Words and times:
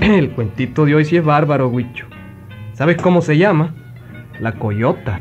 El 0.00 0.30
cuentito 0.30 0.86
de 0.86 0.94
hoy 0.94 1.04
sí 1.04 1.18
es 1.18 1.24
bárbaro, 1.24 1.68
Huicho. 1.68 2.06
¿Sabes 2.72 2.96
cómo 2.96 3.20
se 3.20 3.36
llama? 3.36 3.74
La 4.40 4.52
coyota. 4.52 5.20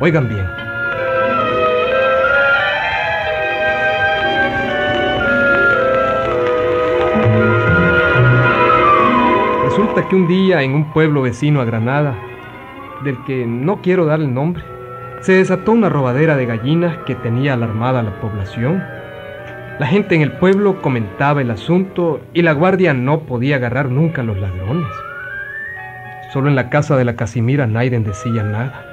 Oigan 0.00 0.28
bien. 0.28 0.44
Resulta 9.64 10.08
que 10.08 10.16
un 10.16 10.26
día 10.26 10.62
en 10.62 10.74
un 10.74 10.92
pueblo 10.92 11.22
vecino 11.22 11.60
a 11.60 11.64
Granada, 11.64 12.18
del 13.04 13.22
que 13.24 13.46
no 13.46 13.82
quiero 13.82 14.06
dar 14.06 14.20
el 14.20 14.32
nombre, 14.32 14.62
se 15.20 15.32
desató 15.32 15.72
una 15.72 15.88
robadera 15.88 16.36
de 16.36 16.46
gallinas 16.46 16.98
que 17.06 17.14
tenía 17.14 17.54
alarmada 17.54 18.00
a 18.00 18.02
la 18.02 18.20
población. 18.20 18.82
La 19.78 19.86
gente 19.86 20.14
en 20.14 20.22
el 20.22 20.32
pueblo 20.32 20.80
comentaba 20.80 21.42
el 21.42 21.50
asunto 21.50 22.20
y 22.32 22.42
la 22.42 22.52
guardia 22.52 22.94
no 22.94 23.20
podía 23.20 23.56
agarrar 23.56 23.90
nunca 23.90 24.22
a 24.22 24.24
los 24.24 24.38
ladrones. 24.38 24.88
Solo 26.32 26.48
en 26.48 26.56
la 26.56 26.70
casa 26.70 26.96
de 26.96 27.04
la 27.04 27.16
Casimira 27.16 27.66
nadie 27.66 27.98
decía 27.98 28.42
nada. 28.42 28.84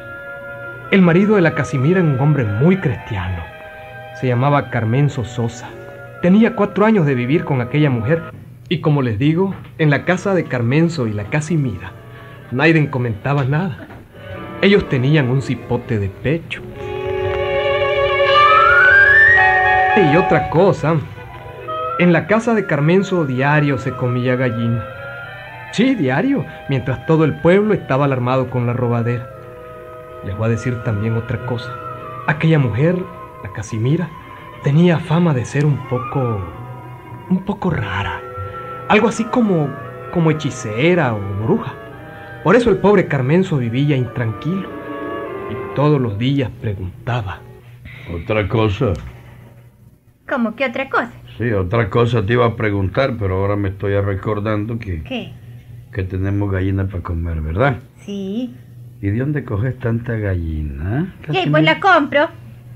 El 0.91 1.01
marido 1.01 1.35
de 1.35 1.41
la 1.41 1.55
Casimira 1.55 1.99
era 1.99 2.07
un 2.07 2.19
hombre 2.19 2.43
muy 2.43 2.77
cristiano. 2.77 3.43
Se 4.19 4.27
llamaba 4.27 4.69
Carmenzo 4.69 5.25
Sosa. 5.25 5.69
Tenía 6.21 6.55
cuatro 6.55 6.85
años 6.85 7.05
de 7.05 7.15
vivir 7.15 7.43
con 7.43 7.61
aquella 7.61 7.89
mujer 7.89 8.21
y 8.69 8.81
como 8.81 9.01
les 9.01 9.19
digo, 9.19 9.53
en 9.77 9.89
la 9.89 10.05
casa 10.05 10.33
de 10.33 10.45
Carmenzo 10.45 11.07
y 11.07 11.13
la 11.13 11.25
Casimira, 11.25 11.91
nadie 12.51 12.89
comentaba 12.89 13.43
nada. 13.43 13.87
Ellos 14.63 14.87
tenían 14.87 15.29
un 15.29 15.41
cipote 15.41 15.99
de 15.99 16.07
pecho. 16.07 16.61
Y 19.97 20.15
otra 20.15 20.49
cosa, 20.49 20.95
en 21.99 22.13
la 22.13 22.27
casa 22.27 22.53
de 22.53 22.65
Carmenzo 22.65 23.25
diario 23.25 23.77
se 23.77 23.91
comía 23.91 24.37
gallina. 24.37 24.81
Sí, 25.73 25.95
diario, 25.95 26.45
mientras 26.69 27.05
todo 27.05 27.25
el 27.25 27.41
pueblo 27.41 27.73
estaba 27.73 28.05
alarmado 28.05 28.49
con 28.49 28.65
la 28.65 28.71
robadera. 28.71 29.27
Les 30.23 30.37
voy 30.37 30.45
a 30.45 30.51
decir 30.51 30.81
también 30.85 31.17
otra 31.17 31.45
cosa. 31.45 31.69
Aquella 32.27 32.57
mujer, 32.57 32.95
la 33.43 33.51
Casimira, 33.51 34.09
tenía 34.63 34.97
fama 34.97 35.33
de 35.33 35.43
ser 35.43 35.65
un 35.65 35.75
poco... 35.89 36.39
un 37.29 37.43
poco 37.43 37.69
rara. 37.69 38.21
Algo 38.87 39.09
así 39.09 39.25
como... 39.25 39.67
como 40.13 40.31
hechicera 40.31 41.13
o 41.13 41.19
bruja. 41.43 41.82
Por 42.43 42.55
eso 42.55 42.69
el 42.69 42.77
pobre 42.77 43.07
Carmenzo 43.07 43.57
vivía 43.57 43.95
intranquilo. 43.95 44.69
Y 45.49 45.75
todos 45.75 46.01
los 46.01 46.17
días 46.17 46.49
preguntaba. 46.61 47.39
Otra 48.13 48.47
cosa. 48.47 48.93
¿Cómo 50.27 50.55
que 50.55 50.65
otra 50.65 50.89
cosa? 50.89 51.11
Sí, 51.37 51.51
otra 51.51 51.89
cosa 51.89 52.25
te 52.25 52.33
iba 52.33 52.45
a 52.45 52.55
preguntar, 52.55 53.15
pero 53.17 53.37
ahora 53.37 53.55
me 53.55 53.69
estoy 53.69 53.99
recordando 53.99 54.77
que, 54.77 55.03
¿Qué? 55.03 55.33
que 55.93 56.03
tenemos 56.03 56.51
gallinas 56.51 56.89
para 56.89 57.03
comer, 57.03 57.41
¿verdad? 57.41 57.77
Sí. 58.05 58.53
¿Y 59.01 59.09
de 59.09 59.19
dónde 59.19 59.43
coges 59.43 59.77
tanta 59.79 60.13
gallina? 60.13 61.15
¿Qué? 61.29 61.47
Pues 61.49 61.63
la 61.63 61.79
compro. 61.79 62.29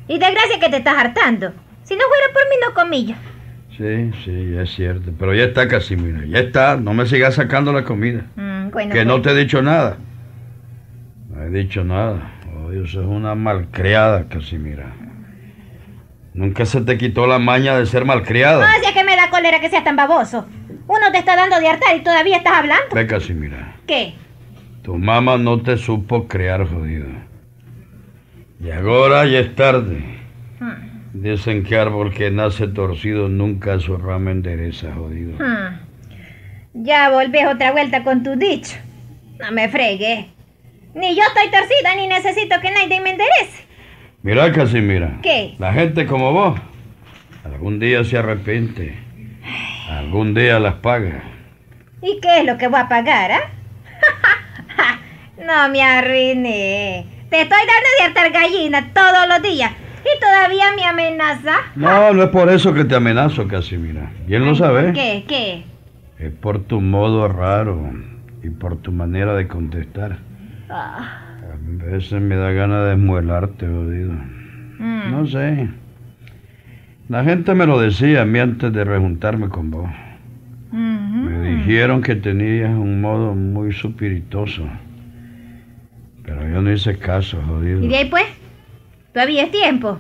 Y 0.08 0.14
de 0.20 0.32
gracia 0.32 0.60
que 0.60 0.70
te 0.70 0.78
estás 0.78 0.98
hartando. 0.98 1.52
Si 1.84 1.96
no 1.96 2.02
fuera 2.08 2.34
por 2.34 2.44
mí, 2.50 2.56
no 2.66 2.74
comí 2.74 3.06
yo. 3.06 3.16
Sí, 3.78 4.12
sí, 4.26 4.56
es 4.58 4.74
cierto. 4.74 5.12
Pero 5.18 5.36
ya 5.36 5.46
está, 5.46 5.68
Casimira. 5.68 6.26
Ya 6.26 6.40
está. 6.40 6.78
No 6.78 6.94
me 6.94 7.06
sigas 7.06 7.36
sacando 7.36 7.72
la 7.72 7.84
comida. 7.84 8.26
Mm, 8.36 8.47
bueno, 8.72 8.94
que 8.94 9.06
no 9.06 9.22
te 9.22 9.32
he 9.32 9.36
dicho 9.36 9.62
nada. 9.62 9.98
No 11.30 11.44
he 11.44 11.50
dicho 11.50 11.84
nada. 11.84 12.34
Oh, 12.56 12.70
Dios, 12.70 12.90
es 12.90 12.96
una 12.96 13.36
malcriada, 13.36 14.28
Casimira. 14.28 14.94
Nunca 16.34 16.66
se 16.66 16.82
te 16.82 16.98
quitó 16.98 17.26
la 17.26 17.40
maña 17.40 17.78
de 17.80 17.86
ser 17.88 18.06
malcriada. 18.06 18.66
No, 18.66 18.80
si 18.80 18.88
es 18.88 18.94
que 18.94 19.04
me 19.04 19.16
da 19.16 19.30
cólera 19.30 19.60
que 19.60 19.70
seas 19.70 19.84
tan 19.84 19.96
baboso. 19.96 20.46
Uno 20.88 21.12
te 21.12 21.18
está 21.18 21.36
dando 21.36 21.60
de 21.60 21.68
hartar 21.68 21.96
y 21.98 22.02
todavía 22.02 22.38
estás 22.38 22.54
hablando. 22.54 22.94
Ve, 22.94 23.08
Casimira. 23.08 23.76
¿Qué? 23.88 24.14
Tu 24.84 24.96
mamá 24.96 25.38
no 25.38 25.62
te 25.62 25.78
supo 25.78 26.28
criar, 26.28 26.68
jodido. 26.68 27.08
Y 28.64 28.72
ahora 28.72 29.26
ya 29.26 29.40
es 29.40 29.56
tarde. 29.56 30.04
Hmm. 30.60 31.22
Dicen 31.22 31.64
que 31.64 31.78
árbol 31.78 32.14
que 32.14 32.32
nace 32.32 32.68
torcido 32.68 33.28
nunca 33.30 33.80
su 33.80 33.98
rama 33.98 34.32
endereza, 34.32 34.94
jodido. 34.94 35.34
Hmm. 35.40 35.87
Ya 36.74 37.10
volvés 37.10 37.48
otra 37.48 37.72
vuelta 37.72 38.04
con 38.04 38.24
tu 38.24 38.36
dicho. 38.36 38.78
No 39.40 39.52
me 39.52 39.70
fregues. 39.70 40.26
Ni 40.94 41.16
yo 41.16 41.22
estoy 41.24 41.52
torcida 41.52 41.96
ni 41.96 42.08
necesito 42.08 42.60
que 42.62 42.72
nadie 42.72 43.02
me 43.02 43.12
enderece. 43.12 43.66
Mira, 44.24 44.52
Casimira. 44.52 45.20
¿Qué? 45.22 45.56
La 45.60 45.72
gente 45.74 46.06
como 46.06 46.32
vos, 46.32 46.60
algún 47.46 47.80
día 47.80 48.04
se 48.04 48.18
arrepiente. 48.18 48.98
Algún 49.90 50.34
día 50.34 50.60
las 50.60 50.76
paga. 50.76 51.24
¿Y 52.02 52.20
qué 52.20 52.40
es 52.40 52.46
lo 52.46 52.58
que 52.58 52.68
voy 52.68 52.80
a 52.80 52.90
pagar, 52.90 53.32
ah? 53.32 54.98
no 55.38 55.70
me 55.70 55.82
arruiné. 55.82 57.06
Te 57.30 57.42
estoy 57.42 57.58
dando 57.60 57.90
de 58.00 58.06
hartar 58.06 58.32
gallina 58.32 58.92
todos 58.94 59.28
los 59.28 59.42
días. 59.42 59.72
Y 60.04 60.20
todavía 60.20 60.72
me 60.76 60.86
amenaza. 60.86 61.58
No, 61.76 62.14
no 62.14 62.24
es 62.24 62.30
por 62.30 62.50
eso 62.50 62.74
que 62.74 62.86
te 62.86 62.96
amenazo, 62.96 63.48
Casimira. 63.48 64.12
Bien 64.26 64.46
lo 64.46 64.56
sabes. 64.56 64.94
¿Qué? 64.94 65.26
¿Qué? 65.28 65.64
Es 66.20 66.32
por 66.34 66.60
tu 66.64 66.82
modo 66.82 67.28
raro 67.28 67.92
y 68.44 68.50
por 68.50 68.78
tu 68.78 68.92
manera 68.92 69.34
de 69.36 69.48
contestar. 69.48 70.18
Ah, 70.70 71.22
A 71.54 71.86
veces 71.86 72.22
me 72.22 72.36
da 72.36 72.52
ganas 72.52 72.86
de 72.88 72.94
esmuelarte, 72.94 73.68
jodido. 73.68 74.12
mm. 74.14 75.12
No 75.12 75.28
sé. 75.28 75.70
La 77.10 77.24
gente 77.24 77.54
me 77.54 77.66
lo 77.66 77.80
decía 77.80 78.24
a 78.24 78.26
mí 78.26 78.40
antes 78.40 78.74
de 78.74 78.84
rejuntarme 78.84 79.48
con 79.50 79.72
vos. 79.72 79.90
Ujú. 80.72 80.78
Me 80.80 81.56
dijeron 81.56 82.02
que 82.02 82.16
tenías 82.16 82.70
un 82.72 83.00
modo 83.00 83.34
muy 83.34 83.72
supiritoso. 83.72 84.68
Pero 86.24 86.42
yo 86.50 86.62
no 86.62 86.72
hice 86.72 86.98
caso, 86.98 87.42
jodido. 87.48 87.82
¿Y 87.82 87.88
de 87.88 87.96
ahí 87.98 88.10
pues? 88.10 88.26
Todavía 89.14 89.44
es 89.44 89.52
tiempo. 89.52 89.98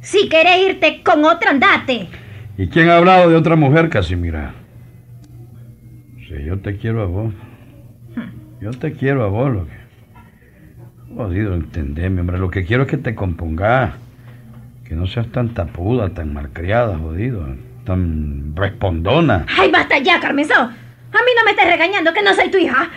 Si 0.00 0.28
querés 0.28 0.68
irte 0.70 1.02
con 1.04 1.24
otro, 1.24 1.50
andate. 1.50 2.08
¿Y 2.58 2.66
quién 2.68 2.88
ha 2.88 2.96
hablado 2.96 3.30
de 3.30 3.36
otra 3.36 3.54
mujer, 3.54 3.88
Casimira? 3.88 4.54
Si 6.30 6.44
yo 6.44 6.60
te 6.60 6.76
quiero 6.76 7.02
a 7.02 7.06
vos. 7.06 7.34
Yo 8.60 8.70
te 8.70 8.92
quiero 8.92 9.24
a 9.24 9.26
vos, 9.26 9.50
lo 9.50 9.66
que... 9.66 9.80
Jodido, 11.16 11.54
entendeme, 11.54 12.20
hombre. 12.20 12.38
Lo 12.38 12.50
que 12.50 12.64
quiero 12.64 12.84
es 12.84 12.88
que 12.88 12.98
te 12.98 13.16
compongas. 13.16 13.94
Que 14.84 14.94
no 14.94 15.08
seas 15.08 15.26
tan 15.32 15.54
tapuda, 15.54 16.10
tan 16.10 16.32
malcriada, 16.32 16.96
jodido. 16.98 17.44
Tan 17.84 18.54
respondona. 18.54 19.44
¡Ay, 19.58 19.72
basta 19.72 19.98
ya, 19.98 20.20
Carmenzo! 20.20 20.54
A 20.54 20.66
mí 20.68 21.32
no 21.36 21.44
me 21.44 21.50
estés 21.50 21.66
regañando 21.66 22.12
que 22.12 22.22
no 22.22 22.32
soy 22.32 22.48
tu 22.48 22.58
hija. 22.58 22.88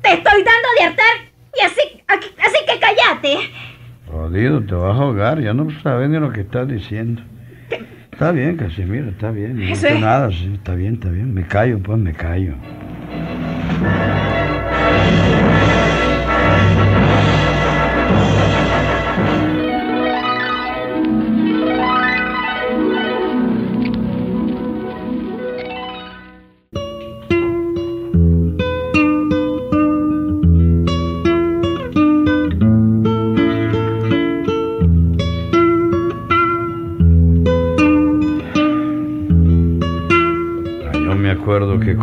Te 0.00 0.12
estoy 0.12 0.44
dando 0.44 0.68
de 0.78 0.86
hartar 0.86 1.32
y 1.60 1.64
así, 1.66 2.02
así 2.06 2.58
que 2.64 2.78
cállate. 2.78 3.50
Jodido, 4.06 4.60
te 4.62 4.74
vas 4.76 4.96
a 4.96 5.02
ahogar. 5.02 5.40
Ya 5.40 5.52
no 5.52 5.68
sabes 5.82 6.08
ni 6.08 6.20
lo 6.20 6.30
que 6.30 6.42
estás 6.42 6.68
diciendo. 6.68 7.22
Está 8.18 8.32
bien, 8.32 8.56
Casimira, 8.56 9.10
está 9.10 9.30
bien. 9.30 9.54
No 9.64 9.72
es. 9.72 10.00
nada, 10.00 10.28
sí, 10.32 10.50
está 10.52 10.74
bien, 10.74 10.94
está 10.94 11.08
bien. 11.08 11.32
Me 11.32 11.46
callo, 11.46 11.78
pues, 11.78 12.00
me 12.00 12.12
callo. 12.12 12.54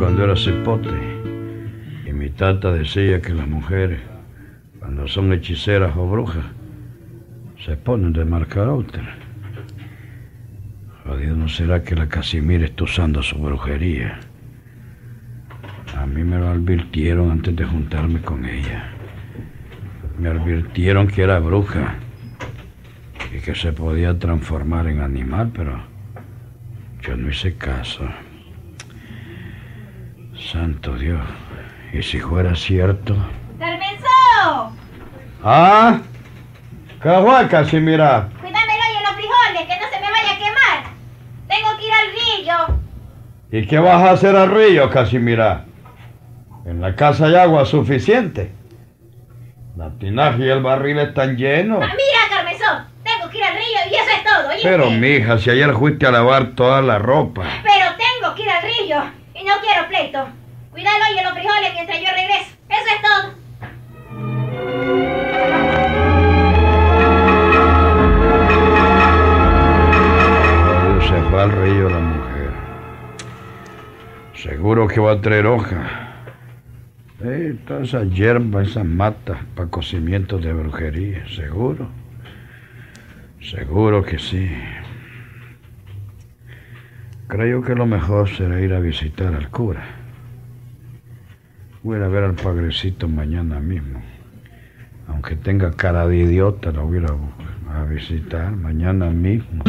Cuando 0.05 0.23
era 0.23 0.35
cepote. 0.35 0.91
Y 2.05 2.13
mi 2.13 2.29
tata 2.29 2.71
decía 2.71 3.19
que 3.23 3.33
las 3.33 3.47
mujeres, 3.47 3.99
cuando 4.77 5.07
son 5.07 5.33
hechiceras 5.33 5.97
o 5.97 6.07
brujas, 6.07 6.45
se 7.65 7.75
ponen 7.75 8.13
de 8.13 8.23
marcar 8.23 8.67
otra. 8.67 9.15
Jodido, 11.03 11.35
¿no 11.35 11.49
será 11.49 11.81
que 11.81 11.95
la 11.95 12.07
Casimira 12.07 12.65
está 12.65 12.83
usando 12.83 13.23
su 13.23 13.39
brujería? 13.39 14.19
A 15.97 16.05
mí 16.05 16.23
me 16.23 16.37
lo 16.37 16.49
advirtieron 16.49 17.31
antes 17.31 17.55
de 17.55 17.65
juntarme 17.65 18.21
con 18.21 18.45
ella. 18.45 18.91
Me 20.19 20.29
advirtieron 20.29 21.07
que 21.07 21.23
era 21.23 21.39
bruja 21.39 21.95
y 23.35 23.39
que 23.39 23.55
se 23.55 23.73
podía 23.73 24.19
transformar 24.19 24.85
en 24.85 25.01
animal, 25.01 25.49
pero 25.51 25.81
yo 27.01 27.17
no 27.17 27.27
hice 27.27 27.55
caso. 27.55 28.07
Santo 30.55 30.93
Dios. 30.93 31.19
¿Y 31.91 32.01
si 32.01 32.17
fuera 32.21 32.55
cierto? 32.55 33.13
¡Carmenzo! 33.59 34.71
¿Ah? 35.43 35.99
¿Qué 37.03 37.09
fue, 37.09 37.47
Casimira? 37.49 38.29
Cuídamelo 38.39 38.83
y 38.93 38.95
en 38.95 39.03
los 39.03 39.11
frijoles, 39.15 39.61
que 39.67 39.79
no 39.81 39.89
se 39.91 39.99
me 39.99 40.09
vaya 40.09 40.31
a 40.31 40.37
quemar. 40.37 40.93
Tengo 41.49 41.77
que 41.77 41.85
ir 41.85 41.91
al 41.91 42.67
río. 42.69 42.79
¿Y 43.51 43.67
qué 43.67 43.79
vas 43.79 44.01
a 44.01 44.11
hacer 44.11 44.33
al 44.37 44.49
río, 44.49 44.89
Casimira? 44.89 45.65
En 46.65 46.79
la 46.79 46.95
casa 46.95 47.25
hay 47.25 47.35
agua 47.35 47.65
suficiente. 47.65 48.53
La 49.75 49.89
tinaja 49.99 50.37
y 50.37 50.47
el 50.47 50.63
barril 50.63 50.99
están 50.99 51.35
llenos. 51.35 51.83
Ah, 51.83 51.91
mira, 51.91 52.29
Carmenzón, 52.33 52.85
tengo 53.03 53.29
que 53.29 53.39
ir 53.39 53.43
al 53.43 53.55
río 53.55 53.91
y 53.91 53.95
eso 53.95 54.09
es 54.09 54.23
todo, 54.23 54.49
¿oíste? 54.51 54.69
Pero, 54.69 54.89
mija, 54.89 55.37
si 55.37 55.49
ayer 55.49 55.73
fuiste 55.73 56.07
a 56.07 56.11
lavar 56.11 56.55
toda 56.55 56.81
la 56.81 56.97
ropa. 56.97 57.43
Pero 57.61 57.87
tengo 57.97 58.33
que 58.35 58.43
ir 58.43 58.49
al 58.49 58.63
río 58.63 59.03
y 59.33 59.43
no 59.43 59.53
quiero 59.61 59.87
pleito. 59.89 60.44
Cuídalo 60.75 61.05
y 61.15 61.19
en 61.19 61.23
los 61.23 61.33
frijoles 61.33 61.73
mientras 61.73 61.99
yo 62.01 62.07
regreso. 62.11 62.51
Eso 62.67 62.89
es 62.93 63.01
todo. 63.01 63.31
Se 71.07 71.21
va 71.33 71.43
al 71.43 71.51
río 71.53 71.89
la 71.89 71.99
mujer. 71.99 72.51
Seguro 74.33 74.89
que 74.89 74.99
va 74.99 75.13
a 75.13 75.21
traer 75.21 75.45
hoja. 75.45 76.11
Eh, 77.23 77.55
toda 77.65 77.83
esa 77.83 78.03
hierba, 78.03 78.61
esas 78.61 78.83
matas 78.83 79.37
para 79.55 79.69
cocimiento 79.69 80.39
de 80.39 80.51
brujería, 80.51 81.25
seguro. 81.29 81.87
Seguro 83.39 84.03
que 84.03 84.19
sí. 84.19 84.51
Creo 87.29 87.61
que 87.63 87.75
lo 87.75 87.85
mejor 87.85 88.27
será 88.27 88.59
ir 88.59 88.73
a 88.73 88.81
visitar 88.81 89.33
al 89.33 89.49
cura. 89.49 90.03
Voy 91.85 92.01
a 92.01 92.07
ver 92.07 92.23
al 92.23 92.33
padrecito 92.33 93.07
mañana 93.07 93.59
mismo. 93.59 94.01
Aunque 95.07 95.35
tenga 95.35 95.71
cara 95.73 96.07
de 96.07 96.17
idiota, 96.17 96.71
lo 96.71 96.87
voy 96.87 96.97
a 96.97 97.01
ir 97.01 97.05
a, 97.69 97.81
a 97.81 97.85
visitar 97.85 98.55
mañana 98.55 99.11
mismo. 99.11 99.63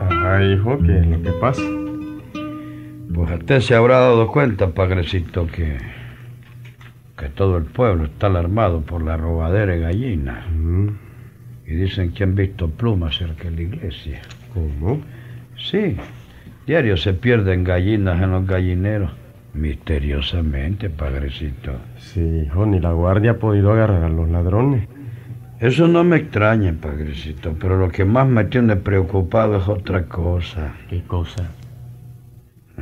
Ajá, 0.00 0.42
hijo, 0.42 0.78
¿qué 0.78 1.00
es 1.00 1.06
lo 1.06 1.22
que 1.22 1.32
pasa? 1.38 1.62
Pues 3.14 3.30
usted 3.30 3.60
se 3.60 3.74
habrá 3.74 3.98
dado 4.00 4.26
cuenta, 4.28 4.68
padrecito, 4.70 5.46
que, 5.48 5.76
que 7.18 7.28
todo 7.28 7.58
el 7.58 7.64
pueblo 7.64 8.04
está 8.04 8.28
alarmado 8.28 8.80
por 8.80 9.02
la 9.02 9.18
robadera 9.18 9.74
de 9.74 9.80
gallinas. 9.80 10.46
Mm, 10.50 10.88
Y 11.70 11.74
dicen 11.74 12.10
que 12.10 12.24
han 12.24 12.34
visto 12.34 12.68
plumas 12.68 13.16
cerca 13.16 13.48
de 13.48 13.54
la 13.54 13.62
iglesia. 13.62 14.20
¿Cómo? 14.52 15.00
Sí, 15.56 15.96
diario 16.66 16.96
se 16.96 17.14
pierden 17.14 17.62
gallinas 17.62 18.20
en 18.20 18.32
los 18.32 18.44
gallineros. 18.44 19.12
Misteriosamente, 19.54 20.90
padrecito. 20.90 21.72
Sí, 21.96 22.42
hijo, 22.44 22.66
ni 22.66 22.80
la 22.80 22.90
guardia 22.90 23.32
ha 23.32 23.38
podido 23.38 23.72
agarrar 23.72 24.02
a 24.02 24.08
los 24.08 24.28
ladrones. 24.28 24.88
Eso 25.60 25.86
no 25.86 26.02
me 26.02 26.16
extraña, 26.16 26.74
padrecito, 26.80 27.54
pero 27.60 27.76
lo 27.76 27.88
que 27.88 28.04
más 28.04 28.26
me 28.26 28.44
tiene 28.46 28.74
preocupado 28.74 29.58
es 29.58 29.68
otra 29.68 30.06
cosa. 30.06 30.72
¿Qué 30.88 31.02
cosa? 31.02 31.50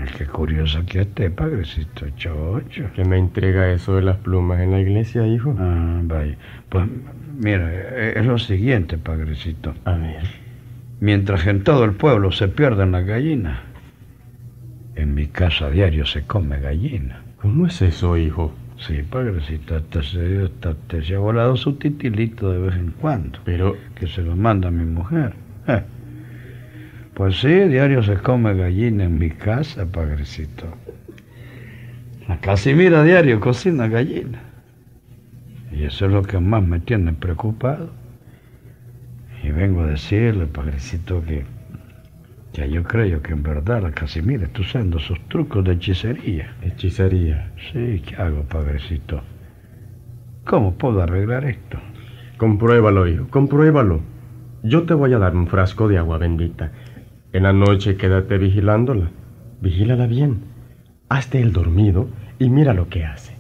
Es 0.04 0.12
que 0.12 0.26
curioso 0.26 0.84
que 0.86 1.00
esté, 1.02 1.30
padrecito, 1.30 2.08
chocho. 2.16 2.90
¿Qué 2.94 3.04
me 3.04 3.18
intriga 3.18 3.70
eso 3.70 3.96
de 3.96 4.02
las 4.02 4.16
plumas 4.16 4.60
en 4.60 4.72
la 4.72 4.80
iglesia, 4.80 5.26
hijo? 5.26 5.54
Ah, 5.58 6.00
vaya. 6.02 6.36
Pues 6.68 6.86
mira, 7.38 7.68
eh, 7.72 8.14
es 8.16 8.26
lo 8.26 8.38
siguiente, 8.38 8.98
padrecito. 8.98 9.74
A 9.84 9.92
ver. 9.92 10.22
Mientras 11.00 11.46
en 11.46 11.62
todo 11.62 11.84
el 11.84 11.92
pueblo 11.92 12.32
se 12.32 12.48
pierden 12.48 12.92
las 12.92 13.06
gallinas, 13.06 13.60
en 14.96 15.14
mi 15.14 15.26
casa 15.26 15.66
a 15.66 15.70
diario 15.70 16.06
se 16.06 16.22
come 16.22 16.58
gallina. 16.60 17.22
¿Cómo 17.40 17.66
es 17.66 17.80
eso, 17.82 18.16
hijo? 18.16 18.52
Sí, 18.78 19.02
padrecito, 19.02 19.76
hasta 19.76 20.02
se, 20.02 20.44
hasta 20.44 20.74
te 20.74 21.02
se 21.02 21.14
ha 21.14 21.18
volado 21.18 21.56
su 21.56 21.74
titilito 21.74 22.50
de 22.50 22.58
vez 22.58 22.74
en 22.76 22.92
cuando, 22.92 23.38
Pero, 23.44 23.76
que 23.94 24.06
se 24.06 24.22
lo 24.22 24.36
manda 24.36 24.70
mi 24.70 24.84
mujer. 24.84 25.34
Pues 27.18 27.40
sí, 27.40 27.48
diario 27.48 28.00
se 28.04 28.16
come 28.18 28.54
gallina 28.54 29.02
en 29.02 29.18
mi 29.18 29.30
casa, 29.30 29.84
padrecito. 29.84 30.66
La 32.28 32.38
Casimira 32.38 33.02
diario 33.02 33.40
cocina 33.40 33.88
gallina. 33.88 34.38
Y 35.72 35.82
eso 35.82 36.06
es 36.06 36.12
lo 36.12 36.22
que 36.22 36.38
más 36.38 36.64
me 36.64 36.78
tiene 36.78 37.12
preocupado. 37.12 37.90
Y 39.42 39.50
vengo 39.50 39.82
a 39.82 39.88
decirle, 39.88 40.46
padrecito, 40.46 41.20
que 41.24 41.44
ya 42.52 42.66
yo 42.66 42.84
creo 42.84 43.20
que 43.20 43.32
en 43.32 43.42
verdad 43.42 43.82
la 43.82 43.90
Casimira 43.90 44.44
está 44.44 44.60
usando 44.60 45.00
sus 45.00 45.20
trucos 45.28 45.64
de 45.64 45.72
hechicería. 45.72 46.54
hechicería. 46.62 47.50
Sí, 47.72 48.00
¿qué 48.06 48.14
hago, 48.14 48.44
padrecito? 48.44 49.22
¿Cómo 50.44 50.78
puedo 50.78 51.02
arreglar 51.02 51.46
esto? 51.46 51.80
Compruébalo, 52.36 53.08
hijo, 53.08 53.26
compruébalo. 53.28 54.02
Yo 54.62 54.84
te 54.84 54.94
voy 54.94 55.12
a 55.14 55.18
dar 55.18 55.34
un 55.34 55.48
frasco 55.48 55.88
de 55.88 55.98
agua 55.98 56.18
bendita. 56.18 56.70
En 57.32 57.42
la 57.42 57.52
noche 57.52 57.96
quédate 57.96 58.38
vigilándola. 58.38 59.10
Vigílala 59.60 60.06
bien. 60.06 60.44
Hazte 61.10 61.40
el 61.42 61.52
dormido 61.52 62.08
y 62.38 62.48
mira 62.48 62.72
lo 62.72 62.88
que 62.88 63.04
hace. 63.04 63.34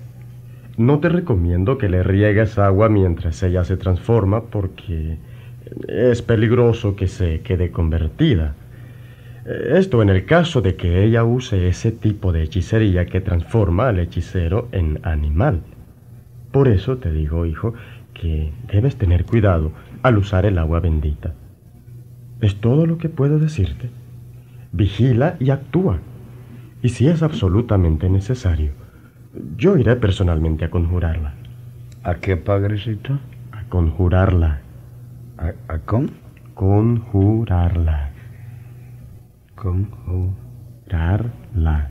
No 0.76 1.00
te 1.00 1.08
recomiendo 1.08 1.78
que 1.78 1.88
le 1.88 2.02
riegues 2.02 2.58
agua 2.58 2.90
mientras 2.90 3.42
ella 3.42 3.64
se 3.64 3.78
transforma 3.78 4.42
porque 4.42 5.16
es 5.88 6.20
peligroso 6.20 6.96
que 6.96 7.08
se 7.08 7.40
quede 7.40 7.70
convertida. 7.70 8.54
Esto 9.46 10.02
en 10.02 10.10
el 10.10 10.26
caso 10.26 10.60
de 10.60 10.76
que 10.76 11.04
ella 11.04 11.24
use 11.24 11.68
ese 11.68 11.90
tipo 11.90 12.32
de 12.32 12.42
hechicería 12.42 13.06
que 13.06 13.22
transforma 13.22 13.88
al 13.88 14.00
hechicero 14.00 14.68
en 14.72 15.00
animal. 15.02 15.62
Por 16.52 16.68
eso 16.68 16.98
te 16.98 17.10
digo, 17.10 17.46
hijo, 17.46 17.72
que 18.12 18.52
debes 18.70 18.96
tener 18.96 19.24
cuidado 19.24 19.72
al 20.02 20.18
usar 20.18 20.44
el 20.44 20.58
agua 20.58 20.80
bendita. 20.80 21.32
Es 22.40 22.56
todo 22.60 22.86
lo 22.86 22.98
que 22.98 23.08
puedo 23.08 23.38
decirte. 23.38 23.90
Vigila 24.72 25.36
y 25.40 25.50
actúa. 25.50 25.98
Y 26.82 26.90
si 26.90 27.08
es 27.08 27.22
absolutamente 27.22 28.08
necesario, 28.08 28.72
yo 29.56 29.76
iré 29.76 29.96
personalmente 29.96 30.64
a 30.64 30.70
conjurarla. 30.70 31.34
¿A 32.04 32.14
qué, 32.16 32.36
padrecito? 32.36 33.18
A 33.52 33.64
conjurarla. 33.64 34.60
¿A, 35.38 35.52
a 35.72 35.78
con? 35.80 36.12
Conjurarla. 36.54 38.10
Con. 39.54 39.84
Conjurarla. 40.88 41.90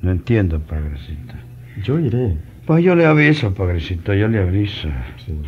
No 0.00 0.10
entiendo, 0.10 0.60
padrecito. 0.60 1.34
Yo 1.82 1.98
iré. 1.98 2.38
Pues 2.66 2.84
yo 2.84 2.94
le 2.94 3.06
aviso, 3.06 3.52
padrecito, 3.54 4.14
yo 4.14 4.28
le 4.28 4.40
aviso. 4.40 4.88
Sí. 5.24 5.40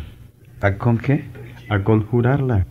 ¿A 0.61 0.77
con 0.77 0.97
qué? 0.97 1.25
A 1.69 1.79
conjurarla. 1.79 2.65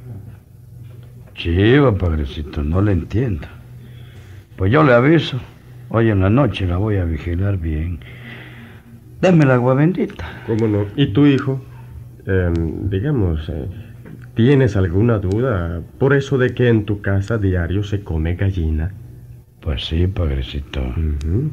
Chivo, 1.41 1.97
padrecito, 1.97 2.63
no 2.63 2.83
le 2.83 2.93
entiendo. 2.93 3.49
Pues 4.57 4.71
yo 4.71 4.85
le 4.85 4.93
aviso. 4.93 5.41
Hoy 5.89 6.11
en 6.11 6.21
la 6.21 6.29
noche 6.29 6.67
la 6.67 6.77
voy 6.77 6.99
a 6.99 7.05
vigilar 7.05 7.57
bien. 7.57 7.99
Dame 9.23 9.45
el 9.45 9.51
agua 9.51 9.73
bendita. 9.73 10.43
¿Cómo 10.47 10.69
no? 10.69 10.85
¿Y 10.97 11.15
tu 11.15 11.25
hijo? 11.25 11.59
Em, 12.27 12.91
digamos, 12.91 13.49
eh, 13.49 13.69
¿tienes 14.35 14.77
alguna 14.77 15.19
duda 15.19 15.81
por 15.99 16.13
eso 16.13 16.37
de 16.37 16.53
que 16.53 16.69
en 16.69 16.85
tu 16.85 17.01
casa 17.01 17.39
diario 17.39 17.85
se 17.85 18.05
come 18.05 18.35
gallina? 18.35 18.93
Pues 19.61 19.87
sí, 19.87 20.09
padrecito. 20.09 20.83
Ujú. 20.83 21.53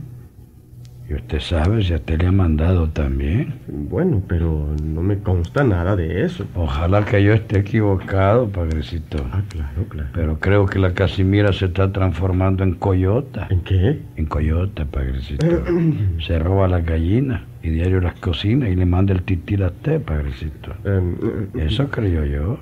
Y 1.09 1.13
usted 1.13 1.39
sabe 1.39 1.83
si 1.83 1.93
a 1.93 1.97
usted 1.97 2.21
le 2.21 2.27
ha 2.27 2.31
mandado 2.33 2.89
también. 2.89 3.53
Bueno, 3.67 4.21
pero 4.27 4.75
no 4.83 5.01
me 5.01 5.19
consta 5.19 5.63
nada 5.63 5.95
de 5.95 6.25
eso. 6.25 6.45
Ojalá 6.53 7.05
que 7.05 7.23
yo 7.23 7.31
esté 7.31 7.59
equivocado, 7.59 8.49
padrecito. 8.49 9.25
Ah, 9.31 9.41
claro, 9.47 9.85
claro. 9.87 10.09
Pero 10.13 10.39
creo 10.39 10.65
que 10.65 10.79
la 10.79 10.93
Casimira 10.93 11.53
se 11.53 11.65
está 11.67 11.93
transformando 11.93 12.63
en 12.65 12.73
coyota. 12.73 13.47
¿En 13.49 13.61
qué? 13.61 14.01
En 14.17 14.25
coyota, 14.25 14.83
padrecito. 14.83 15.45
se 16.19 16.39
roba 16.39 16.67
las 16.67 16.85
gallinas 16.85 17.41
y 17.63 17.69
diario 17.69 18.01
las 18.01 18.15
cocina 18.15 18.67
y 18.67 18.75
le 18.75 18.85
manda 18.85 19.13
el 19.13 19.23
titil 19.23 19.63
a 19.63 19.67
usted, 19.67 20.01
padrecito. 20.01 20.73
Em, 20.83 21.15
Eso 21.53 21.87
creo 21.89 22.25
yo. 22.25 22.59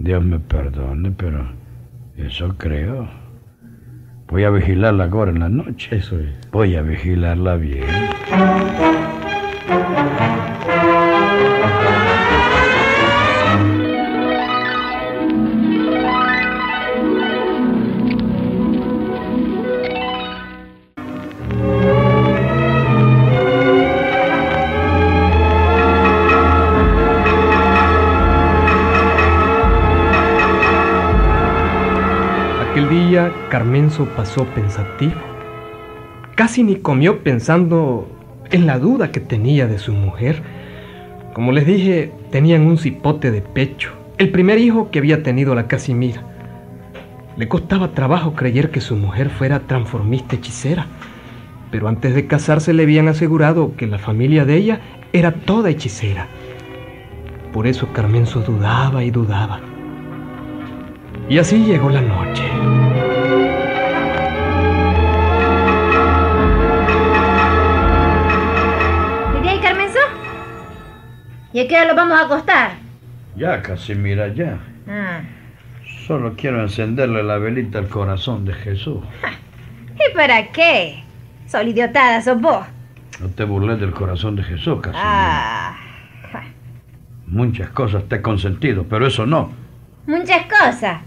Dios 0.00 0.24
me 0.24 0.40
perdone, 0.40 1.12
pero 1.12 1.46
eso 2.16 2.56
creo. 2.58 3.21
Voy 4.32 4.44
a 4.44 4.50
vigilarla 4.50 5.04
ahora 5.12 5.30
en 5.30 5.40
la 5.40 5.50
noche. 5.50 5.94
eso 5.94 6.18
es. 6.18 6.50
Voy 6.50 6.74
a 6.74 6.80
vigilarla 6.80 7.56
bien. 7.56 7.84
Día 33.62 33.72
Carmenzo 33.72 34.06
pasó 34.16 34.44
pensativo. 34.46 35.14
Casi 36.34 36.64
ni 36.64 36.76
comió 36.76 37.22
pensando 37.22 38.08
en 38.50 38.66
la 38.66 38.78
duda 38.78 39.12
que 39.12 39.20
tenía 39.20 39.68
de 39.68 39.78
su 39.78 39.92
mujer. 39.92 40.42
Como 41.32 41.52
les 41.52 41.66
dije, 41.66 42.12
tenían 42.30 42.62
un 42.62 42.76
cipote 42.76 43.30
de 43.30 43.40
pecho, 43.40 43.92
el 44.18 44.30
primer 44.30 44.58
hijo 44.58 44.90
que 44.90 44.98
había 44.98 45.22
tenido 45.22 45.54
la 45.54 45.68
Casimira. 45.68 46.22
Le 47.36 47.48
costaba 47.48 47.92
trabajo 47.92 48.34
creer 48.34 48.70
que 48.70 48.80
su 48.80 48.96
mujer 48.96 49.30
fuera 49.30 49.60
transformista 49.60 50.36
hechicera, 50.36 50.86
pero 51.70 51.88
antes 51.88 52.14
de 52.14 52.26
casarse 52.26 52.72
le 52.72 52.82
habían 52.82 53.08
asegurado 53.08 53.76
que 53.76 53.86
la 53.86 53.98
familia 53.98 54.44
de 54.44 54.56
ella 54.56 54.80
era 55.12 55.32
toda 55.32 55.70
hechicera. 55.70 56.26
Por 57.52 57.66
eso 57.66 57.88
Carmenzo 57.92 58.40
dudaba 58.40 59.04
y 59.04 59.10
dudaba. 59.10 59.60
Y 61.28 61.38
así 61.38 61.64
llegó 61.64 61.90
la 61.90 62.02
noche. 62.02 62.42
¿Y 71.52 71.60
a 71.60 71.68
qué 71.68 71.76
hora 71.76 71.86
lo 71.86 71.94
vamos 71.94 72.18
a 72.18 72.24
acostar? 72.24 72.72
Ya, 73.36 73.62
Casimira, 73.62 74.28
ya. 74.28 74.58
Ah. 74.88 75.20
Solo 76.06 76.34
quiero 76.36 76.60
encenderle 76.62 77.22
la 77.22 77.38
velita 77.38 77.78
al 77.78 77.88
corazón 77.88 78.44
de 78.44 78.54
Jesús. 78.54 79.02
¿Y 79.94 80.14
para 80.16 80.48
qué? 80.52 81.02
Sol 81.46 81.68
idiotada 81.68 82.20
sos 82.22 82.40
vos. 82.40 82.66
No 83.20 83.28
te 83.28 83.44
burles 83.44 83.78
del 83.78 83.92
corazón 83.92 84.36
de 84.36 84.42
Jesús, 84.42 84.80
Casimira. 84.80 85.02
Ah, 85.04 85.76
Muchas 87.26 87.70
cosas 87.70 88.04
te 88.08 88.16
he 88.16 88.22
consentido, 88.22 88.84
pero 88.84 89.06
eso 89.06 89.24
no. 89.26 89.52
muchas 90.06 90.42
cosas. 90.46 91.00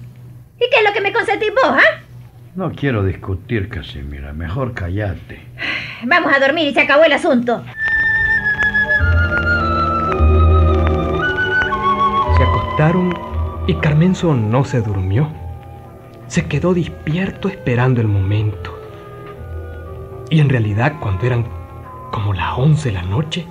¿Y 0.56 0.70
qué 0.72 0.78
es 0.80 0.84
lo 0.88 0.94
que 0.94 1.02
me 1.02 1.14
consentís 1.14 1.52
vos, 1.52 1.76
ah? 1.78 2.02
No 2.56 2.72
quiero 2.72 3.04
discutir, 3.04 3.68
Casimira. 3.70 4.32
Mejor 4.34 4.74
callate. 4.74 5.42
Vamos 6.04 6.34
a 6.34 6.40
dormir 6.40 6.68
y 6.68 6.74
se 6.74 6.82
acabó 6.82 7.04
el 7.04 7.12
asunto. 7.14 7.64
Y 13.68 13.76
Carmenzo 13.76 14.34
no 14.34 14.66
se 14.66 14.82
durmió. 14.82 15.30
Se 16.28 16.46
quedó 16.46 16.74
despierto 16.74 17.48
esperando 17.48 18.02
el 18.02 18.08
momento. 18.08 18.78
Y 20.30 20.42
en 20.42 20.50
realidad, 20.50 20.96
cuando 21.00 21.26
eran 21.26 21.46
como 22.12 22.34
las 22.34 22.58
11 22.58 22.90
de 22.90 22.94
la 22.94 23.04
noche, 23.04 23.48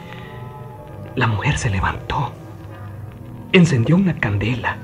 la 1.17 1.27
mujer 1.27 1.57
se 1.57 1.71
levantó, 1.71 2.33
encendió 3.53 3.97
una 3.97 4.15
candela, 4.15 4.77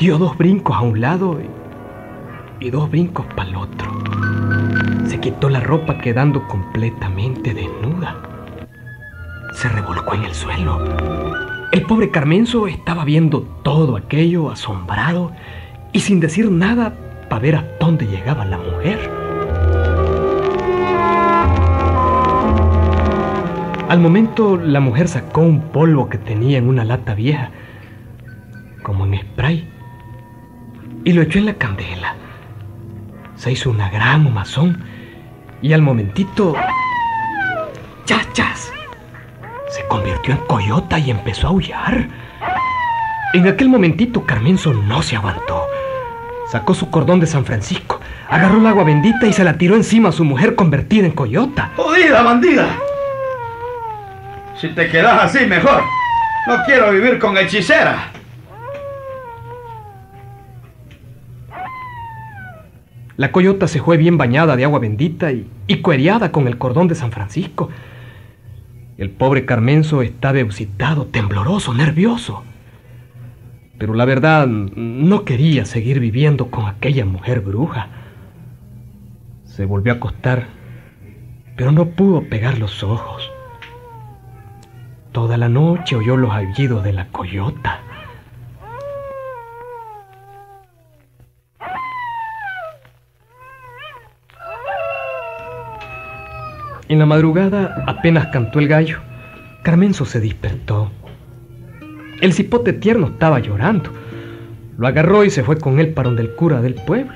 dio 0.00 0.18
dos 0.18 0.36
brincos 0.36 0.76
a 0.76 0.80
un 0.80 1.00
lado 1.00 1.38
y, 1.40 2.66
y 2.66 2.70
dos 2.70 2.90
brincos 2.90 3.24
para 3.36 3.50
el 3.50 3.56
otro. 3.56 4.02
Se 5.06 5.20
quitó 5.20 5.48
la 5.48 5.60
ropa 5.60 5.98
quedando 5.98 6.48
completamente 6.48 7.54
desnuda. 7.54 8.16
Se 9.52 9.68
revolcó 9.68 10.14
en 10.14 10.24
el 10.24 10.34
suelo. 10.34 11.49
El 11.72 11.82
pobre 11.82 12.10
Carmenzo 12.10 12.66
estaba 12.66 13.04
viendo 13.04 13.42
todo 13.62 13.96
aquello 13.96 14.50
asombrado 14.50 15.30
y 15.92 16.00
sin 16.00 16.18
decir 16.18 16.50
nada 16.50 16.96
para 17.28 17.40
ver 17.40 17.54
a 17.54 17.64
dónde 17.78 18.08
llegaba 18.08 18.44
la 18.44 18.58
mujer. 18.58 18.98
Al 23.88 24.00
momento 24.00 24.56
la 24.56 24.80
mujer 24.80 25.06
sacó 25.06 25.42
un 25.42 25.60
polvo 25.60 26.08
que 26.08 26.18
tenía 26.18 26.58
en 26.58 26.68
una 26.68 26.84
lata 26.84 27.14
vieja, 27.14 27.50
como 28.82 29.06
en 29.06 29.20
spray, 29.20 29.68
y 31.04 31.12
lo 31.12 31.22
echó 31.22 31.38
en 31.38 31.46
la 31.46 31.54
candela. 31.54 32.16
Se 33.36 33.52
hizo 33.52 33.70
una 33.70 33.90
gran 33.90 34.26
humazón 34.26 34.82
y 35.62 35.72
al 35.72 35.82
momentito... 35.82 36.56
convirtió 39.90 40.32
en 40.32 40.40
coyota 40.46 40.98
y 40.98 41.10
empezó 41.10 41.48
a 41.48 41.50
aullar. 41.50 42.08
En 43.34 43.46
aquel 43.46 43.68
momentito 43.68 44.24
Carmenzo 44.24 44.72
no 44.72 45.02
se 45.02 45.16
aguantó. 45.16 45.66
Sacó 46.50 46.74
su 46.74 46.90
cordón 46.90 47.20
de 47.20 47.26
San 47.26 47.44
Francisco, 47.44 48.00
agarró 48.28 48.58
el 48.58 48.66
agua 48.66 48.84
bendita 48.84 49.26
y 49.26 49.32
se 49.32 49.44
la 49.44 49.58
tiró 49.58 49.76
encima 49.76 50.08
a 50.08 50.12
su 50.12 50.24
mujer 50.24 50.54
convertida 50.54 51.06
en 51.06 51.12
coyota. 51.12 51.72
¡Jodida, 51.76 52.22
bandida! 52.22 52.76
Si 54.56 54.68
te 54.68 54.88
quedas 54.88 55.24
así, 55.24 55.44
mejor. 55.46 55.82
No 56.46 56.56
quiero 56.64 56.90
vivir 56.92 57.18
con 57.18 57.36
hechicera. 57.36 58.12
La 63.16 63.32
coyota 63.32 63.68
se 63.68 63.80
fue 63.80 63.96
bien 63.96 64.16
bañada 64.16 64.56
de 64.56 64.64
agua 64.64 64.78
bendita 64.78 65.30
y, 65.30 65.46
y 65.66 65.82
cuereada 65.82 66.32
con 66.32 66.46
el 66.46 66.58
cordón 66.58 66.88
de 66.88 66.94
San 66.94 67.12
Francisco. 67.12 67.70
El 69.00 69.08
pobre 69.08 69.46
Carmenzo 69.46 70.02
estaba 70.02 70.40
excitado, 70.40 71.06
tembloroso, 71.06 71.72
nervioso. 71.72 72.42
Pero 73.78 73.94
la 73.94 74.04
verdad 74.04 74.46
no 74.46 75.24
quería 75.24 75.64
seguir 75.64 76.00
viviendo 76.00 76.50
con 76.50 76.66
aquella 76.66 77.06
mujer 77.06 77.40
bruja. 77.40 77.88
Se 79.44 79.64
volvió 79.64 79.94
a 79.94 79.96
acostar, 79.96 80.48
pero 81.56 81.72
no 81.72 81.86
pudo 81.86 82.28
pegar 82.28 82.58
los 82.58 82.82
ojos. 82.82 83.32
Toda 85.12 85.38
la 85.38 85.48
noche 85.48 85.96
oyó 85.96 86.18
los 86.18 86.32
aullidos 86.32 86.84
de 86.84 86.92
la 86.92 87.08
coyota. 87.08 87.80
En 96.90 96.98
la 96.98 97.06
madrugada, 97.06 97.84
apenas 97.86 98.26
cantó 98.32 98.58
el 98.58 98.66
gallo, 98.66 98.98
Carmenzo 99.62 100.04
se 100.04 100.18
despertó. 100.18 100.90
El 102.20 102.32
cipote 102.32 102.72
tierno 102.72 103.06
estaba 103.06 103.38
llorando. 103.38 103.90
Lo 104.76 104.88
agarró 104.88 105.24
y 105.24 105.30
se 105.30 105.44
fue 105.44 105.56
con 105.56 105.78
él 105.78 105.92
para 105.92 106.08
donde 106.08 106.22
el 106.22 106.34
cura 106.34 106.60
del 106.60 106.74
pueblo. 106.74 107.12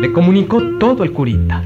Le 0.00 0.12
comunicó 0.12 0.60
todo 0.80 1.04
al 1.04 1.12
curita. 1.12 1.62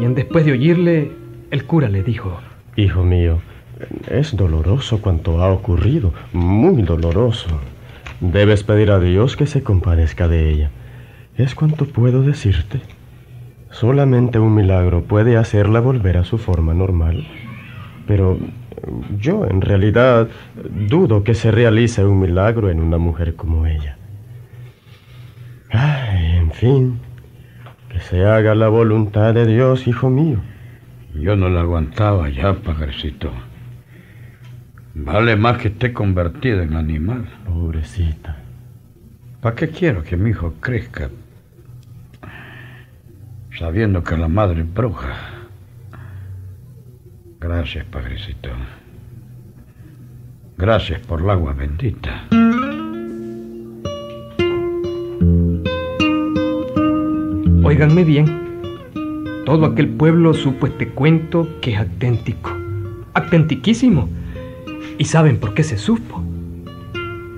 Y 0.00 0.04
en 0.04 0.14
después 0.14 0.44
de 0.44 0.52
oírle, 0.52 1.10
el 1.50 1.64
cura 1.64 1.88
le 1.88 2.04
dijo, 2.04 2.38
Hijo 2.76 3.02
mío, 3.02 3.40
es 4.08 4.36
doloroso 4.36 5.00
cuanto 5.00 5.42
ha 5.42 5.50
ocurrido, 5.50 6.14
muy 6.32 6.82
doloroso. 6.82 7.48
Debes 8.20 8.62
pedir 8.64 8.90
a 8.90 9.00
Dios 9.00 9.36
que 9.36 9.46
se 9.46 9.62
compadezca 9.62 10.28
de 10.28 10.50
ella. 10.50 10.70
Es 11.36 11.54
cuanto 11.54 11.86
puedo 11.86 12.22
decirte. 12.22 12.80
Solamente 13.70 14.38
un 14.38 14.54
milagro 14.54 15.04
puede 15.04 15.36
hacerla 15.36 15.80
volver 15.80 16.18
a 16.18 16.24
su 16.24 16.36
forma 16.36 16.74
normal. 16.74 17.26
Pero 18.06 18.38
yo 19.18 19.46
en 19.46 19.60
realidad 19.60 20.28
dudo 20.88 21.24
que 21.24 21.34
se 21.34 21.50
realice 21.50 22.04
un 22.04 22.20
milagro 22.20 22.70
en 22.70 22.80
una 22.80 22.98
mujer 22.98 23.36
como 23.36 23.66
ella. 23.66 23.96
Ay, 25.70 26.36
en 26.36 26.50
fin, 26.50 27.00
que 27.88 28.00
se 28.00 28.26
haga 28.26 28.54
la 28.54 28.68
voluntad 28.68 29.32
de 29.32 29.46
Dios, 29.46 29.86
hijo 29.86 30.10
mío. 30.10 30.40
Yo 31.14 31.36
no 31.36 31.48
la 31.48 31.60
aguantaba 31.60 32.28
ya, 32.28 32.54
pagarcito. 32.54 33.30
Vale 35.04 35.34
más 35.34 35.58
que 35.58 35.68
esté 35.68 35.92
convertida 35.92 36.62
en 36.62 36.74
animal. 36.74 37.24
Pobrecita. 37.46 38.36
¿Para 39.40 39.56
qué 39.56 39.68
quiero 39.68 40.02
que 40.02 40.16
mi 40.16 40.30
hijo 40.30 40.54
crezca 40.60 41.10
sabiendo 43.58 44.04
que 44.04 44.16
la 44.16 44.28
madre 44.28 44.60
es 44.60 44.72
bruja? 44.72 45.16
Gracias, 47.40 47.86
Padrecito. 47.86 48.50
Gracias 50.58 51.00
por 51.00 51.22
el 51.22 51.30
agua 51.30 51.54
bendita. 51.54 52.24
Óiganme 57.64 58.04
bien. 58.04 58.26
Todo 59.46 59.64
aquel 59.64 59.88
pueblo 59.88 60.34
supo 60.34 60.66
este 60.66 60.88
cuento 60.88 61.48
que 61.62 61.72
es 61.72 61.78
auténtico. 61.78 62.54
Autentiquísimo. 63.14 64.19
¿Y 65.00 65.06
saben 65.06 65.38
por 65.38 65.54
qué 65.54 65.62
se 65.62 65.78
supo? 65.78 66.22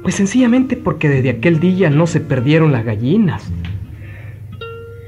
Pues 0.02 0.16
sencillamente 0.16 0.76
porque 0.76 1.08
desde 1.08 1.30
aquel 1.30 1.60
día 1.60 1.90
no 1.90 2.08
se 2.08 2.18
perdieron 2.18 2.72
las 2.72 2.84
gallinas. 2.84 3.52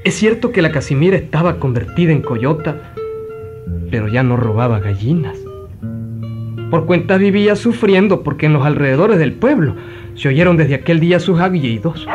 Es 0.05 0.13
cierto 0.13 0.53
que 0.53 0.61
la 0.61 0.71
Casimira 0.71 1.17
estaba 1.17 1.59
convertida 1.59 2.13
en 2.13 2.21
coyota, 2.21 2.93
pero 3.91 4.07
ya 4.07 4.23
no 4.23 4.37
robaba 4.37 4.79
gallinas. 4.79 5.37
Por 6.71 6.85
cuenta 6.85 7.17
vivía 7.17 7.57
sufriendo 7.57 8.23
porque 8.23 8.45
en 8.45 8.53
los 8.53 8.65
alrededores 8.65 9.19
del 9.19 9.33
pueblo 9.33 9.75
se 10.15 10.29
oyeron 10.29 10.55
desde 10.55 10.75
aquel 10.75 11.01
día 11.01 11.19
sus 11.19 11.41
aullidos. 11.41 12.07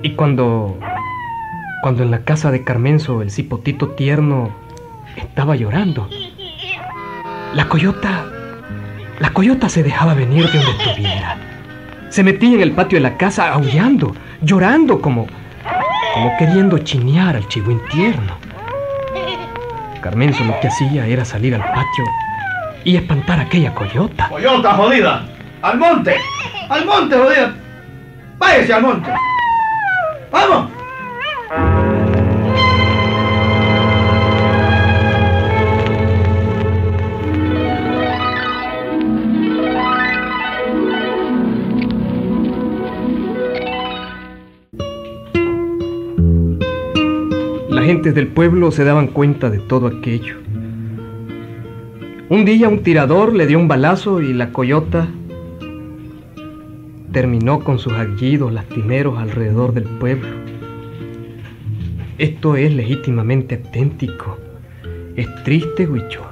Y 0.00 0.12
cuando. 0.12 0.78
cuando 1.82 2.04
en 2.04 2.10
la 2.10 2.24
casa 2.24 2.50
de 2.50 2.64
Carmenzo 2.64 3.20
el 3.20 3.30
cipotito 3.30 3.90
tierno 3.90 4.64
estaba 5.16 5.56
llorando, 5.56 6.08
la 7.54 7.68
coyota. 7.68 8.26
la 9.18 9.30
coyota 9.30 9.68
se 9.68 9.82
dejaba 9.82 10.14
venir 10.14 10.50
de 10.50 10.58
donde 10.58 10.82
estuviera. 10.84 11.36
Se 12.10 12.22
metía 12.22 12.54
en 12.54 12.60
el 12.60 12.72
patio 12.72 12.96
de 12.98 13.02
la 13.02 13.16
casa 13.16 13.52
aullando, 13.52 14.14
llorando 14.42 15.00
como. 15.00 15.26
como 16.14 16.36
queriendo 16.38 16.78
chinear 16.78 17.36
al 17.36 17.48
chihuín 17.48 17.80
tierno. 17.90 18.36
Carmenzo 20.00 20.44
lo 20.44 20.58
que 20.60 20.68
hacía 20.68 21.06
era 21.06 21.24
salir 21.24 21.54
al 21.54 21.64
patio 21.64 22.04
y 22.84 22.96
espantar 22.96 23.40
a 23.40 23.42
aquella 23.42 23.74
coyota. 23.74 24.28
¡Coyota 24.28 24.74
jodida! 24.74 25.24
¡Al 25.62 25.78
monte! 25.78 26.14
¡Al 26.68 26.84
monte, 26.84 27.16
jodida! 27.16 27.54
¡Váyase 28.38 28.72
al 28.74 28.82
monte! 28.82 29.10
¡Vamos! 30.30 30.75
Gentes 47.86 48.16
del 48.16 48.26
pueblo 48.26 48.72
se 48.72 48.82
daban 48.82 49.06
cuenta 49.06 49.48
de 49.48 49.60
todo 49.60 49.86
aquello. 49.86 50.34
Un 52.28 52.44
día 52.44 52.68
un 52.68 52.82
tirador 52.82 53.32
le 53.32 53.46
dio 53.46 53.60
un 53.60 53.68
balazo 53.68 54.20
y 54.20 54.32
la 54.32 54.50
coyota 54.50 55.06
terminó 57.12 57.60
con 57.60 57.78
sus 57.78 57.92
aullidos 57.92 58.52
lastimeros 58.52 59.16
alrededor 59.18 59.72
del 59.72 59.84
pueblo. 59.84 60.30
Esto 62.18 62.56
es 62.56 62.74
legítimamente 62.74 63.62
auténtico. 63.64 64.36
Es 65.14 65.28
triste, 65.44 65.86
Huicho, 65.86 66.22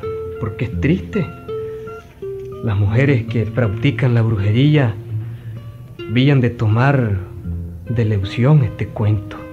porque 0.40 0.64
es 0.64 0.80
triste. 0.80 1.24
Las 2.64 2.76
mujeres 2.76 3.26
que 3.26 3.46
practican 3.46 4.14
la 4.14 4.22
brujería 4.22 4.96
vían 6.10 6.40
de 6.40 6.50
tomar 6.50 7.20
de 7.88 8.04
lección 8.04 8.64
este 8.64 8.88
cuento. 8.88 9.43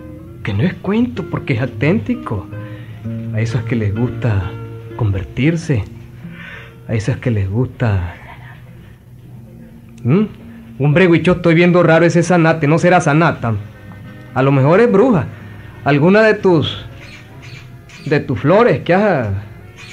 Que 0.43 0.53
no 0.53 0.63
es 0.63 0.73
cuento 0.75 1.29
porque 1.29 1.53
es 1.53 1.61
auténtico. 1.61 2.47
A 3.33 3.39
esas 3.39 3.63
que 3.63 3.75
les 3.75 3.95
gusta 3.95 4.51
convertirse. 4.97 5.83
A 6.87 6.93
esas 6.93 7.17
que 7.17 7.31
les 7.31 7.49
gusta... 7.49 8.15
¿Mm? 10.03 10.23
Hombre, 10.79 11.07
Huicho, 11.07 11.33
estoy 11.33 11.53
viendo 11.53 11.83
raro 11.83 12.05
ese 12.05 12.23
sanate. 12.23 12.67
No 12.67 12.79
será 12.79 13.01
sanata. 13.01 13.53
A 14.33 14.41
lo 14.41 14.51
mejor 14.51 14.79
es 14.79 14.91
bruja. 14.91 15.25
Alguna 15.83 16.21
de 16.21 16.33
tus... 16.33 16.85
De 18.05 18.19
tus 18.19 18.39
flores 18.39 18.79
que 18.79 18.95
has 18.95 19.27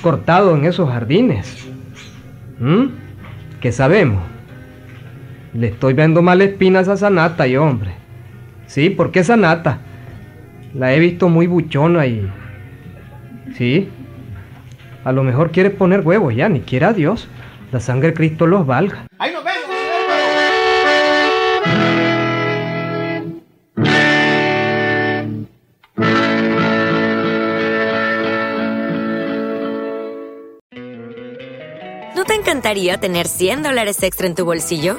cortado 0.00 0.56
en 0.56 0.64
esos 0.64 0.88
jardines. 0.88 1.68
¿Mm? 2.58 2.86
¿Qué 3.60 3.70
sabemos? 3.72 4.22
Le 5.52 5.68
estoy 5.68 5.94
viendo 5.94 6.22
mal 6.22 6.40
espinas 6.40 6.88
a 6.88 6.96
Sanata, 6.96 7.46
y 7.46 7.56
hombre. 7.56 7.92
Sí, 8.66 8.90
¿por 8.90 9.10
qué 9.10 9.24
Sanata? 9.24 9.80
La 10.74 10.94
he 10.94 10.98
visto 10.98 11.28
muy 11.28 11.46
buchona 11.46 12.06
y... 12.06 12.30
Sí. 13.56 13.88
A 15.04 15.12
lo 15.12 15.22
mejor 15.22 15.50
quiere 15.50 15.70
poner 15.70 16.00
huevos 16.00 16.34
ya, 16.34 16.48
ni 16.48 16.60
quiera 16.60 16.92
Dios. 16.92 17.28
La 17.72 17.80
sangre 17.80 18.08
de 18.08 18.14
Cristo 18.14 18.46
los 18.46 18.66
valga. 18.66 19.06
¡Ahí 19.18 19.32
nos 19.32 19.44
vemos! 19.44 19.58
¿No 32.14 32.24
te 32.24 32.34
encantaría 32.34 32.98
tener 32.98 33.26
100 33.26 33.62
dólares 33.62 34.02
extra 34.02 34.26
en 34.26 34.34
tu 34.34 34.44
bolsillo? 34.44 34.98